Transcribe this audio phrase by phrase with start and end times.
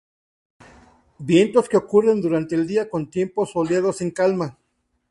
[1.19, 4.57] Vientos que ocurren durante el día, con tiempo soleado en calma.